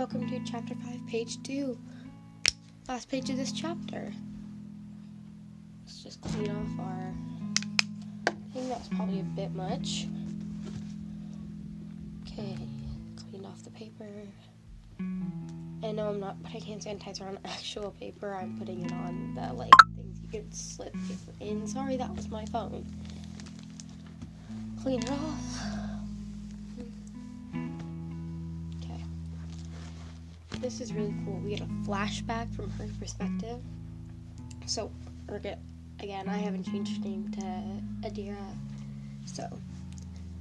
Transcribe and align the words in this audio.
Welcome 0.00 0.30
to 0.30 0.40
chapter 0.50 0.74
5, 0.74 1.06
page 1.06 1.42
2. 1.42 1.78
Last 2.88 3.10
page 3.10 3.28
of 3.28 3.36
this 3.36 3.52
chapter. 3.52 4.10
Let's 5.82 6.02
just 6.02 6.22
clean 6.22 6.50
off 6.50 6.80
our. 6.80 7.12
I 8.26 8.54
think 8.54 8.70
that's 8.70 8.88
probably 8.88 9.20
a 9.20 9.24
bit 9.24 9.54
much. 9.54 10.06
Okay, 12.22 12.56
clean 13.28 13.44
off 13.44 13.62
the 13.62 13.70
paper. 13.72 14.08
And 14.98 15.96
no, 15.96 16.08
I'm 16.08 16.18
not 16.18 16.42
putting 16.44 16.62
hand 16.62 16.80
sanitizer 16.80 17.28
on 17.28 17.38
actual 17.44 17.90
paper. 17.90 18.32
I'm 18.34 18.58
putting 18.58 18.82
it 18.86 18.92
on 18.92 19.34
the 19.34 19.52
like 19.52 19.70
things 19.96 20.18
you 20.22 20.28
can 20.30 20.50
slip 20.50 20.94
paper 20.94 21.34
in. 21.40 21.66
Sorry, 21.66 21.98
that 21.98 22.16
was 22.16 22.30
my 22.30 22.46
phone. 22.46 22.86
Clean 24.80 25.02
it 25.02 25.10
off. 25.10 25.49
This 30.70 30.82
is 30.82 30.92
really 30.92 31.12
cool. 31.24 31.34
We 31.40 31.56
get 31.56 31.62
a 31.62 31.70
flashback 31.84 32.54
from 32.54 32.70
her 32.70 32.86
perspective. 33.00 33.60
So, 34.66 34.92
again. 35.28 36.28
I 36.28 36.36
haven't 36.36 36.62
changed 36.62 36.98
her 36.98 37.02
name 37.02 37.28
to 37.32 38.08
Adira. 38.08 38.36
So, 39.26 39.48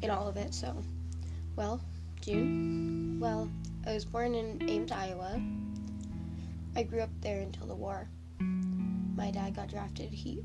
in 0.04 0.12
all 0.12 0.28
of 0.28 0.38
it. 0.38 0.54
So, 0.54 0.76
well, 1.56 1.82
June. 2.22 3.18
Well, 3.20 3.50
I 3.88 3.96
was 3.96 4.06
born 4.06 4.36
in 4.36 4.62
Ames, 4.70 4.92
Iowa. 4.92 5.42
I 6.76 6.84
grew 6.84 7.00
up 7.00 7.10
there 7.22 7.42
until 7.42 7.66
the 7.66 7.76
war. 7.76 8.08
My 8.40 9.32
dad 9.32 9.56
got 9.56 9.70
drafted. 9.70 10.12
He 10.12 10.44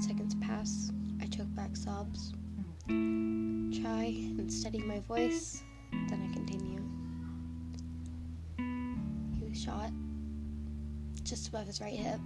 seconds 0.00 0.36
pass. 0.36 0.92
I 1.20 1.26
choke 1.26 1.52
back 1.56 1.76
sobs. 1.76 2.34
Try 2.86 4.14
and 4.38 4.50
steady 4.50 4.78
my 4.78 5.00
voice. 5.00 5.60
Then 6.08 6.22
I 6.30 6.32
continue. 6.32 6.69
Shot 9.64 9.90
just 11.22 11.48
above 11.48 11.66
his 11.66 11.80
right 11.80 11.92
hip. 11.92 12.18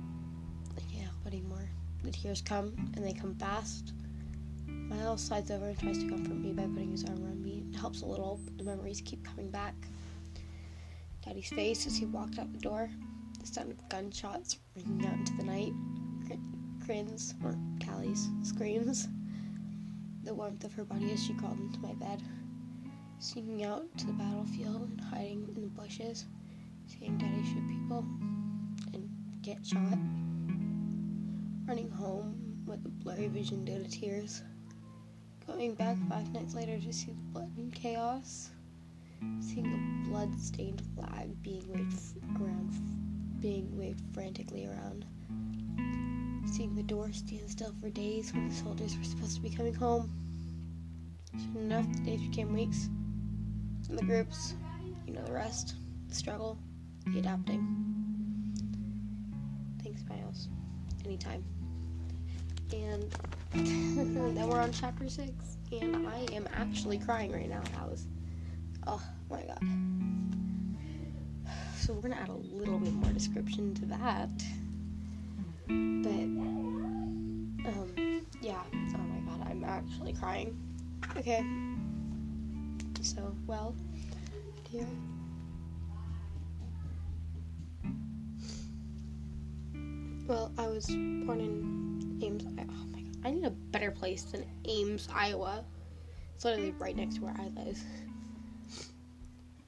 I 0.76 0.80
can't 0.80 1.04
help 1.04 1.26
anymore. 1.26 1.68
The 2.04 2.12
tears 2.12 2.40
come 2.40 2.74
and 2.94 3.04
they 3.04 3.12
come 3.12 3.34
fast. 3.34 3.92
Miles 4.66 5.22
slides 5.22 5.50
over 5.50 5.66
and 5.66 5.78
tries 5.78 5.98
to 5.98 6.08
comfort 6.08 6.36
me 6.36 6.52
by 6.52 6.62
putting 6.68 6.92
his 6.92 7.04
arm 7.04 7.24
around 7.24 7.42
me. 7.42 7.64
It 7.72 7.76
helps 7.76 8.02
a 8.02 8.06
little, 8.06 8.38
but 8.44 8.56
the 8.56 8.64
memories 8.64 9.02
keep 9.04 9.24
coming 9.24 9.50
back. 9.50 9.74
Daddy's 11.24 11.48
face 11.48 11.86
as 11.86 11.96
he 11.96 12.06
walked 12.06 12.38
out 12.38 12.52
the 12.52 12.60
door. 12.60 12.88
The 13.40 13.46
sound 13.46 13.72
of 13.72 13.88
gunshots 13.88 14.58
ringing 14.76 15.06
out 15.06 15.14
into 15.14 15.36
the 15.36 15.44
night. 15.44 15.72
Grins, 16.86 17.34
or 17.42 17.58
Callie's 17.84 18.28
screams. 18.42 19.08
The 20.22 20.34
warmth 20.34 20.64
of 20.64 20.72
her 20.74 20.84
body 20.84 21.12
as 21.12 21.24
she 21.24 21.34
crawled 21.34 21.58
into 21.58 21.80
my 21.80 21.94
bed. 21.94 22.22
Sneaking 23.18 23.64
out 23.64 23.86
to 23.98 24.06
the 24.06 24.12
battlefield 24.12 24.82
and 24.82 25.00
hiding 25.00 25.48
in 25.56 25.62
the 25.62 25.68
bushes. 25.68 26.26
Seeing 26.86 27.18
Daddy 27.18 27.42
shoot 27.44 27.68
people 27.68 28.04
and 28.92 29.08
get 29.42 29.64
shot. 29.64 29.98
Running 31.66 31.90
home 31.90 32.62
with 32.66 32.84
a 32.84 32.88
blurry 32.88 33.28
vision 33.28 33.64
due 33.64 33.82
to 33.82 33.90
tears. 33.90 34.42
Going 35.46 35.74
back 35.74 35.96
five 36.08 36.32
nights 36.32 36.54
later 36.54 36.78
to 36.78 36.92
see 36.92 37.12
the 37.12 37.32
blood 37.32 37.50
and 37.56 37.72
chaos. 37.74 38.50
Seeing 39.40 39.66
a 39.66 40.08
blood-stained 40.08 40.82
flag 40.94 41.42
being 41.42 41.64
waved 41.72 42.00
around, 42.40 43.40
being 43.40 43.76
waved 43.78 44.02
frantically 44.12 44.66
around. 44.66 45.06
Seeing 46.52 46.74
the 46.74 46.82
door 46.82 47.10
stand 47.12 47.48
still 47.50 47.74
for 47.80 47.90
days 47.90 48.32
when 48.32 48.48
the 48.48 48.54
soldiers 48.54 48.96
were 48.96 49.04
supposed 49.04 49.36
to 49.36 49.42
be 49.42 49.50
coming 49.50 49.74
home. 49.74 50.10
Soon 51.32 51.56
enough, 51.56 51.86
the 51.92 52.00
days 52.00 52.20
became 52.20 52.52
weeks. 52.52 52.88
And 53.88 53.98
the 53.98 54.04
groups, 54.04 54.54
you 55.06 55.12
know 55.14 55.24
the 55.24 55.32
rest. 55.32 55.74
The 56.08 56.14
struggle, 56.14 56.58
the 57.06 57.18
adapting. 57.18 57.84
Thanks, 59.82 60.02
Miles. 60.08 60.48
Anytime. 61.04 61.44
And 62.72 63.04
then 63.52 64.48
we're 64.48 64.60
on 64.60 64.72
chapter 64.72 65.08
six, 65.08 65.58
and 65.70 66.08
I 66.08 66.26
am 66.32 66.48
actually 66.54 66.98
crying 66.98 67.32
right 67.32 67.48
now. 67.48 67.62
Was, 67.88 68.06
oh 68.86 69.02
my 69.30 69.42
god. 69.42 69.60
So 71.76 71.92
we're 71.92 72.00
gonna 72.00 72.16
add 72.20 72.30
a 72.30 72.32
little 72.32 72.78
bit 72.78 72.94
more 72.94 73.12
description 73.12 73.74
to 73.74 73.84
that, 73.86 74.30
but 75.68 76.24
um, 77.68 78.22
yeah. 78.40 78.62
Oh 78.72 78.98
my 78.98 79.20
god, 79.30 79.46
I'm 79.50 79.64
actually 79.64 80.14
crying. 80.14 80.58
Okay. 81.16 81.44
So 83.02 83.36
well, 83.46 83.74
dear. 84.72 84.86
Well, 90.26 90.50
I 90.56 90.66
was 90.68 90.86
born 90.86 91.40
in 91.40 92.18
Ames. 92.22 92.44
I- 92.58 92.64
Oh 92.66 92.86
my 92.92 93.00
god, 93.02 93.16
I 93.24 93.30
need 93.30 93.44
a 93.44 93.50
better 93.50 93.90
place 93.90 94.22
than 94.22 94.46
Ames, 94.64 95.06
Iowa. 95.12 95.64
It's 96.34 96.44
literally 96.44 96.72
right 96.72 96.96
next 96.96 97.16
to 97.16 97.22
where 97.24 97.34
I 97.38 97.48
live. 97.48 97.78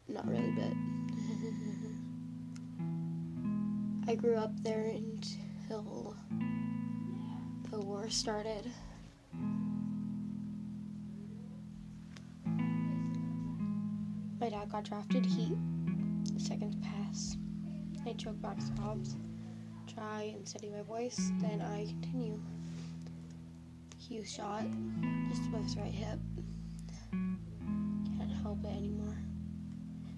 Not 0.08 0.26
really, 0.26 0.52
but 0.52 0.72
I 4.10 4.14
grew 4.14 4.36
up 4.36 4.52
there 4.62 4.86
until 4.86 6.16
the 7.70 7.80
war 7.80 8.08
started. 8.08 8.70
My 14.40 14.48
dad 14.48 14.70
got 14.70 14.84
drafted. 14.84 15.26
He 15.26 15.54
the 16.32 16.40
seconds 16.40 16.76
pass. 16.82 17.36
I 18.06 18.12
choke 18.14 18.40
back 18.40 18.58
sobs 18.60 19.16
try 19.96 20.34
and 20.36 20.46
steady 20.46 20.68
my 20.68 20.82
voice, 20.82 21.30
then 21.40 21.62
I 21.62 21.86
continue. 21.86 22.38
He 23.96 24.18
was 24.18 24.30
shot 24.30 24.64
just 25.30 25.46
above 25.46 25.64
his 25.64 25.76
right 25.76 25.90
hip. 25.90 26.18
Can't 27.10 28.32
help 28.42 28.62
it 28.64 28.76
anymore. 28.76 29.16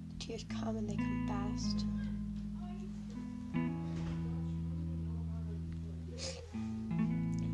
The 0.08 0.24
tears 0.24 0.44
come 0.48 0.76
and 0.76 0.88
they 0.88 0.96
come 0.96 1.26
fast. 1.28 1.86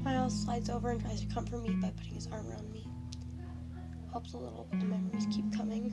Miles 0.02 0.44
slides 0.44 0.70
over 0.70 0.90
and 0.90 1.00
tries 1.00 1.20
to 1.20 1.26
comfort 1.26 1.62
me 1.62 1.74
by 1.74 1.90
putting 1.90 2.14
his 2.14 2.26
arm 2.28 2.48
around 2.48 2.72
me. 2.72 2.88
Helps 4.12 4.32
a 4.32 4.38
little, 4.38 4.66
but 4.70 4.80
the 4.80 4.86
memories 4.86 5.26
keep 5.30 5.54
coming. 5.54 5.92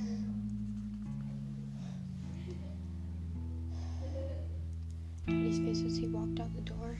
Daddy's 5.27 5.59
face 5.59 5.83
as 5.85 5.97
he 5.97 6.07
walked 6.07 6.39
out 6.39 6.53
the 6.55 6.61
door. 6.61 6.97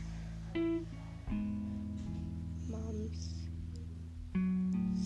Mom's 2.70 3.48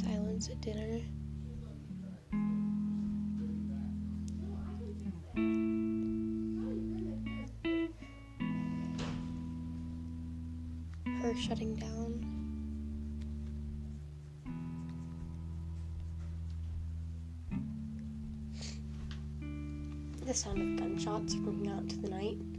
silence 0.02 0.50
at 0.50 0.62
dinner. 0.62 1.02
Her 11.22 11.36
shutting 11.36 11.75
down. 11.75 12.31
The 20.25 20.34
sound 20.34 20.80
of 20.80 20.80
gunshots 20.80 21.36
ringing 21.36 21.72
out 21.72 21.81
into 21.81 21.98
the 21.98 22.09
night. 22.09 22.55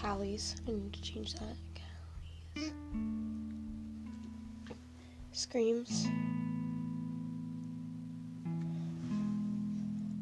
Callie's. 0.00 0.56
I 0.68 0.72
need 0.72 0.92
to 0.92 1.02
change 1.02 1.34
that. 1.34 1.56
Callie's. 2.54 2.72
Screams. 5.32 6.06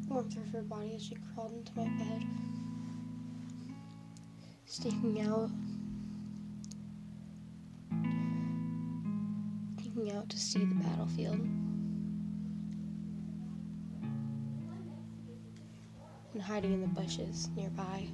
Warmth 0.07 0.37
of 0.37 0.47
her 0.53 0.61
body 0.61 0.95
as 0.95 1.03
she 1.03 1.17
crawled 1.33 1.53
into 1.53 1.71
my 1.75 1.83
bed. 1.83 2.23
Sneaking 4.65 5.21
out. 5.21 5.49
Sneaking 9.81 10.11
out 10.15 10.29
to 10.29 10.39
see 10.39 10.59
the 10.59 10.75
battlefield. 10.75 11.39
And 16.33 16.41
hiding 16.41 16.73
in 16.73 16.81
the 16.81 16.87
bushes 16.87 17.49
nearby. 17.55 18.07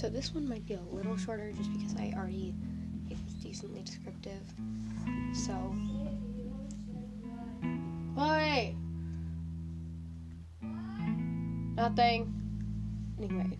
So 0.00 0.08
this 0.08 0.34
one 0.34 0.48
might 0.48 0.64
be 0.64 0.72
a 0.72 0.80
little 0.80 1.14
shorter 1.18 1.52
just 1.52 1.70
because 1.74 1.94
I 1.94 2.14
already 2.16 2.54
it 3.10 3.18
was 3.22 3.34
decently 3.34 3.82
descriptive. 3.82 4.40
So 5.34 5.52
Wait 8.16 8.76
Nothing. 11.76 12.34
Anyway. 13.18 13.58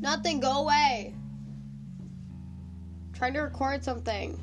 Nothing, 0.00 0.40
go 0.40 0.58
away. 0.60 1.14
trying 3.14 3.32
to 3.32 3.40
record 3.40 3.82
something. 3.82 4.38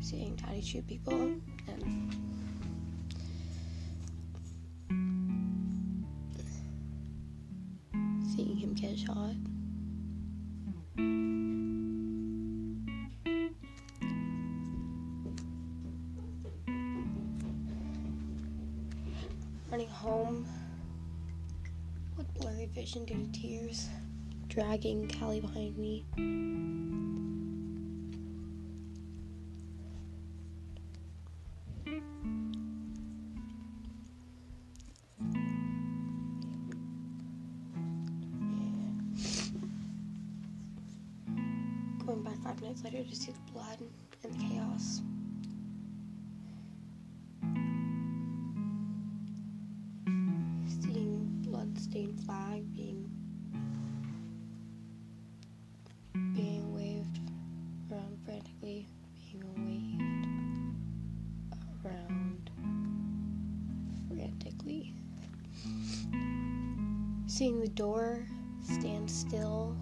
seeing 0.00 0.34
Daddy 0.36 0.62
shoot 0.62 0.86
people 0.86 1.12
and 1.68 2.16
Running 19.70 19.88
home 19.88 20.48
with 22.16 22.34
blurry 22.34 22.66
vision 22.74 23.04
due 23.04 23.24
to 23.24 23.40
tears, 23.40 23.88
dragging 24.48 25.08
Callie 25.08 25.40
behind 25.40 25.78
me. 25.78 26.04
Going 42.04 42.24
back 42.24 42.42
five 42.42 42.60
minutes 42.60 42.82
later 42.82 43.04
to 43.04 43.14
see 43.14 43.30
the 43.30 43.52
blood 43.52 43.78
and 44.24 44.34
the 44.34 44.38
chaos. 44.48 45.00
Seeing 67.40 67.58
the 67.58 67.68
door 67.68 68.22
stand 68.62 69.10
still 69.10 69.74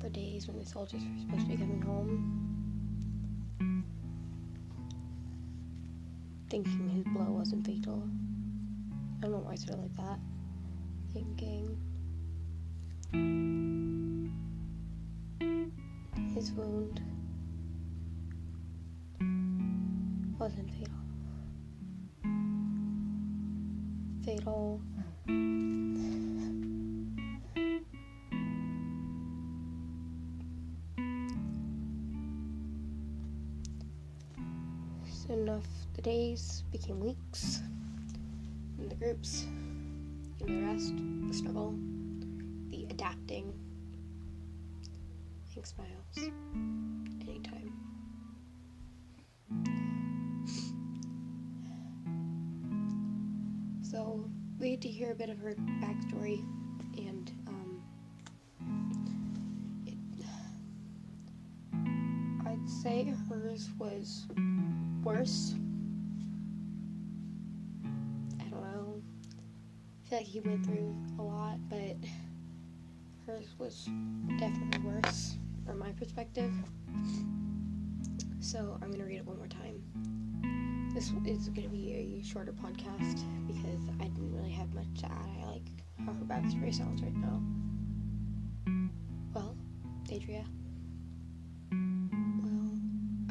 for 0.00 0.08
days 0.08 0.48
when 0.48 0.58
the 0.58 0.64
soldiers 0.64 1.02
were 1.02 1.18
supposed 1.20 1.42
to 1.42 1.48
be 1.48 1.58
coming 1.58 1.82
home. 1.82 3.84
Thinking 6.48 6.88
his 6.88 7.04
blow 7.12 7.32
wasn't 7.32 7.66
fatal. 7.66 8.08
I 9.18 9.24
don't 9.24 9.32
know 9.32 9.40
why 9.40 9.52
I 9.52 9.56
said 9.56 9.74
it 9.74 9.78
like 9.78 9.94
that. 9.96 10.18
Thinking 11.12 11.76
his 16.34 16.50
wound 16.52 17.02
wasn't 20.38 20.70
fatal. 20.70 20.94
Fatal. 24.24 24.80
The 35.94 36.02
days 36.02 36.64
became 36.72 37.00
weeks, 37.00 37.60
and 38.78 38.90
the 38.90 38.94
groups, 38.96 39.46
and 40.40 40.48
the 40.48 40.66
rest, 40.66 40.92
the 41.28 41.34
struggle, 41.34 41.74
the 42.68 42.86
adapting. 42.90 43.52
Thanks, 45.54 45.74
Miles. 45.78 46.30
Anytime. 47.20 47.72
So, 53.82 54.28
we 54.58 54.70
get 54.70 54.80
to 54.82 54.88
hear 54.88 55.12
a 55.12 55.14
bit 55.14 55.30
of 55.30 55.38
her 55.38 55.54
backstory, 55.80 56.44
and 56.98 57.30
um, 57.46 57.82
it, 59.86 59.94
I'd 62.46 62.68
say 62.68 63.14
hers 63.28 63.70
was 63.78 64.26
worse. 65.04 65.54
Feel 70.14 70.20
like 70.20 70.32
he 70.32 70.40
went 70.40 70.64
through 70.64 70.94
a 71.18 71.22
lot, 71.22 71.58
but 71.68 71.96
hers 73.26 73.48
was 73.58 73.88
definitely 74.38 74.78
worse 74.88 75.36
from 75.66 75.78
my 75.80 75.90
perspective. 75.92 76.52
So 78.38 78.78
I'm 78.80 78.92
gonna 78.92 79.06
read 79.06 79.16
it 79.16 79.26
one 79.26 79.38
more 79.38 79.48
time. 79.48 79.82
This 80.94 81.10
is 81.26 81.48
gonna 81.48 81.68
be 81.68 81.94
a 81.94 82.22
shorter 82.24 82.52
podcast 82.52 83.24
because 83.48 83.88
I 84.00 84.04
didn't 84.04 84.32
really 84.36 84.52
have 84.52 84.72
much 84.72 84.86
to 85.00 85.06
add. 85.06 85.28
I 85.42 85.46
like 85.46 85.66
how 86.06 86.12
her 86.12 86.24
backstory 86.24 86.72
sounds 86.72 87.02
right 87.02 87.16
now. 87.16 87.42
Well, 89.34 89.56
Adria. 90.12 90.44
Well, 91.72 92.78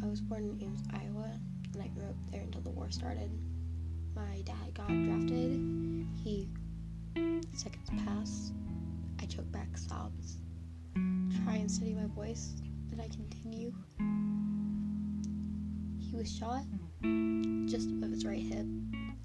I 0.03 0.07
was 0.07 0.19
born 0.19 0.43
in 0.43 0.61
Ames, 0.61 0.83
Iowa, 0.91 1.31
and 1.73 1.81
I 1.81 1.87
grew 1.87 2.09
up 2.09 2.15
there 2.29 2.41
until 2.41 2.61
the 2.61 2.71
war 2.71 2.91
started. 2.91 3.31
My 4.13 4.41
dad 4.43 4.73
got 4.73 4.87
drafted. 4.89 6.05
He. 6.21 6.49
I 9.23 9.25
choke 9.25 9.49
back 9.53 9.77
sobs. 9.77 10.39
Try 11.45 11.53
and 11.53 11.71
steady 11.71 11.93
my 11.93 12.07
voice, 12.07 12.55
but 12.89 13.01
I 13.01 13.07
continue. 13.07 13.71
He 15.97 16.13
was 16.13 16.29
shot 16.29 16.63
just 17.65 17.89
above 17.89 18.11
his 18.11 18.25
right 18.25 18.41
hip. 18.41 18.65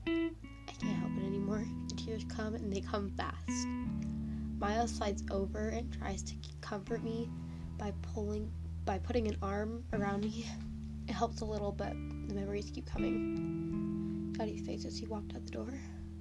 I 0.06 0.72
can't 0.80 0.98
help 0.98 1.10
it 1.18 1.26
anymore. 1.26 1.66
The 1.88 1.96
tears 1.96 2.24
come 2.28 2.54
and 2.54 2.72
they 2.72 2.80
come 2.80 3.10
fast. 3.16 3.66
Miles 4.60 4.92
slides 4.92 5.24
over 5.32 5.70
and 5.70 5.92
tries 5.92 6.22
to 6.22 6.34
comfort 6.60 7.02
me 7.02 7.28
by 7.76 7.92
pulling 8.14 8.52
by 8.84 8.98
putting 9.00 9.26
an 9.26 9.36
arm 9.42 9.82
around 9.92 10.22
me. 10.22 10.46
It 11.08 11.12
helps 11.12 11.40
a 11.40 11.44
little, 11.44 11.72
but 11.72 11.90
the 12.28 12.34
memories 12.34 12.70
keep 12.72 12.86
coming. 12.86 14.32
Daddy's 14.38 14.64
face 14.64 14.84
as 14.84 14.96
he 14.96 15.06
walked 15.06 15.34
out 15.34 15.44
the 15.44 15.50
door. 15.50 15.74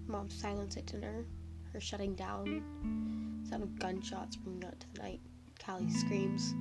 Mom's 0.07 0.33
silence 0.33 0.77
at 0.77 0.87
dinner. 0.87 1.27
Her 1.73 1.79
shutting 1.79 2.15
down. 2.15 3.36
Sound 3.49 3.63
of 3.63 3.79
gunshots 3.79 4.37
ringing 4.43 4.65
out 4.65 4.77
to 4.79 4.87
the 4.93 5.01
night. 5.01 5.21
Callie 5.63 5.89
screams. 5.89 6.53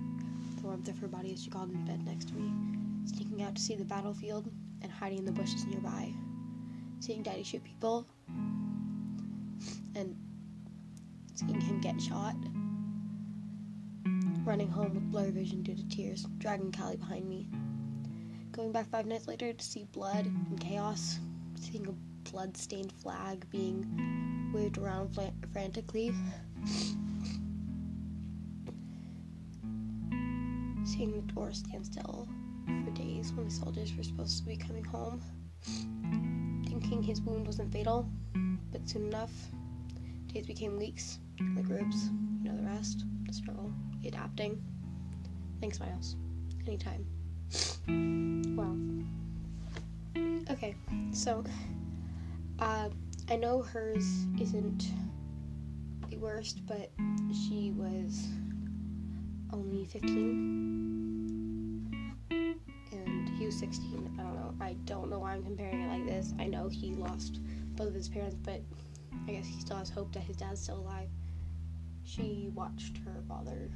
The 0.56 0.62
warmth 0.62 0.88
of 0.88 0.98
her 0.98 1.08
body 1.08 1.32
as 1.32 1.42
she 1.42 1.50
got 1.50 1.68
in 1.68 1.84
bed 1.84 2.04
next 2.04 2.28
to 2.28 2.34
me. 2.34 2.48
Sneaking 3.06 3.42
out 3.42 3.56
to 3.56 3.62
see 3.62 3.74
the 3.74 3.84
battlefield 3.84 4.48
and 4.82 4.92
hiding 4.92 5.18
in 5.18 5.24
the 5.24 5.32
bushes 5.32 5.66
nearby. 5.66 6.12
Seeing 7.00 7.22
Daddy 7.22 7.42
shoot 7.42 7.64
people. 7.64 8.06
And 9.96 10.14
seeing 11.34 11.60
him 11.60 11.80
get 11.80 12.00
shot. 12.00 12.36
Running 14.44 14.68
home 14.68 14.94
with 14.94 15.10
blurry 15.10 15.32
vision 15.32 15.62
due 15.64 15.74
to 15.74 15.88
tears, 15.88 16.24
dragging 16.38 16.70
Callie 16.70 16.96
behind 16.96 17.28
me. 17.28 17.48
Going 18.52 18.70
back 18.70 18.88
five 18.90 19.06
nights 19.06 19.26
later 19.26 19.52
to 19.52 19.64
see 19.64 19.88
blood 19.92 20.26
and 20.26 20.60
chaos, 20.60 21.18
blood-stained 22.36 22.92
flag 22.92 23.48
being 23.50 24.50
waved 24.52 24.76
around 24.76 25.08
fla- 25.14 25.32
frantically. 25.54 26.12
Seeing 30.84 31.12
the 31.12 31.32
door 31.32 31.54
stand 31.54 31.86
still 31.86 32.28
for 32.84 32.90
days 32.90 33.32
when 33.32 33.46
the 33.46 33.50
soldiers 33.50 33.94
were 33.96 34.02
supposed 34.02 34.36
to 34.36 34.44
be 34.44 34.54
coming 34.54 34.84
home. 34.84 35.22
Thinking 36.68 37.02
his 37.02 37.22
wound 37.22 37.46
wasn't 37.46 37.72
fatal, 37.72 38.06
but 38.70 38.86
soon 38.86 39.06
enough, 39.06 39.32
days 40.26 40.46
became 40.46 40.76
weeks. 40.76 41.18
The 41.38 41.62
groups, 41.62 42.10
you 42.42 42.50
know 42.50 42.56
the 42.58 42.64
rest, 42.64 43.06
the 43.24 43.32
struggle, 43.32 43.72
adapting. 44.04 44.62
Thanks, 45.62 45.80
Miles. 45.80 46.16
Anytime. 46.66 47.06
Wow. 48.58 48.76
Okay, 50.50 50.76
so 51.12 51.42
uh, 52.58 52.88
I 53.28 53.36
know 53.36 53.62
hers 53.62 54.26
isn't 54.40 54.90
the 56.10 56.16
worst, 56.16 56.66
but 56.66 56.90
she 57.32 57.72
was 57.76 58.28
only 59.52 59.84
15 59.84 60.56
and 62.30 63.28
he 63.38 63.46
was 63.46 63.58
16. 63.58 64.16
I 64.18 64.22
don't 64.22 64.34
know. 64.34 64.54
I 64.60 64.74
don't 64.84 65.10
know 65.10 65.18
why 65.18 65.32
I'm 65.34 65.42
comparing 65.42 65.82
it 65.82 65.88
like 65.88 66.06
this. 66.06 66.32
I 66.38 66.46
know 66.46 66.68
he 66.68 66.94
lost 66.94 67.40
both 67.76 67.88
of 67.88 67.94
his 67.94 68.08
parents, 68.08 68.36
but 68.42 68.62
I 69.28 69.32
guess 69.32 69.46
he 69.46 69.60
still 69.60 69.76
has 69.76 69.90
hope 69.90 70.12
that 70.12 70.22
his 70.22 70.36
dad's 70.36 70.60
still 70.60 70.78
alive. 70.78 71.08
She 72.04 72.50
watched 72.54 72.98
her 73.04 73.22
father 73.28 73.70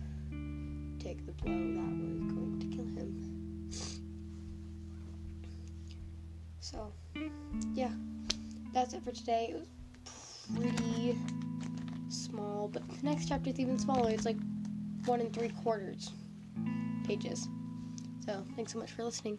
take 0.99 1.27
the 1.27 1.33
blow 1.33 1.53
that 1.53 2.23
was 2.23 2.33
going 2.33 2.59
to 2.61 2.67
kill 2.77 2.87
him. 2.87 3.71
So, 6.61 6.93
yeah, 7.75 7.91
that's 8.73 8.95
it 8.95 9.03
for 9.03 9.13
today. 9.13 9.53
It 9.53 9.59
was 9.59 9.69
pretty 10.57 11.19
small, 12.09 12.69
but 12.69 12.87
the 12.89 13.03
next 13.03 13.29
chapter 13.29 13.51
is 13.51 13.59
even 13.61 13.79
smaller. 13.79 14.11
It's 14.11 14.25
like 14.25 14.37
one 15.05 15.21
and 15.21 15.33
three 15.33 15.51
quarters 15.63 16.11
pages. 17.05 17.49
So, 18.25 18.45
thanks 18.55 18.73
so 18.73 18.79
much 18.79 18.93
for 18.93 19.05
listening. 19.05 19.39